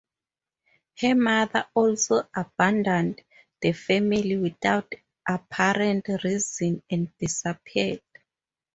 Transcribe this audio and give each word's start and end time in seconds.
Her 0.99 1.13
mother 1.13 1.67
also 1.75 2.27
abandoned 2.35 3.21
the 3.61 3.71
family 3.73 4.35
without 4.35 4.91
apparent 5.29 6.07
reason 6.23 6.81
and 6.89 7.15
disappeared. 7.19 8.01